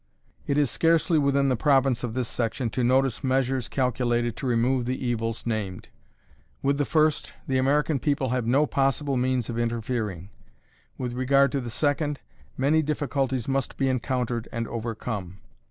It 0.47 0.57
is 0.57 0.71
scarcely 0.71 1.19
within 1.19 1.49
the 1.49 1.55
province 1.55 2.03
of 2.03 2.15
this 2.15 2.27
section 2.27 2.71
to 2.71 2.83
notice 2.83 3.23
measures 3.23 3.67
calculated 3.67 4.35
to 4.37 4.47
remove 4.47 4.85
the 4.85 4.97
evils 4.97 5.45
named. 5.45 5.89
With 6.63 6.79
the 6.79 6.85
first, 6.85 7.33
the 7.47 7.59
American 7.59 7.99
people 7.99 8.29
have 8.29 8.47
no 8.47 8.65
possible 8.65 9.15
means 9.15 9.47
of 9.47 9.59
interfering. 9.59 10.31
With 10.97 11.13
regard 11.13 11.51
to 11.51 11.61
the 11.61 11.69
second, 11.69 12.19
many 12.57 12.81
difficulties 12.81 13.47
must 13.47 13.77
be 13.77 13.87
encountered 13.89 14.47
and 14.51 14.67
overcome. 14.67 15.39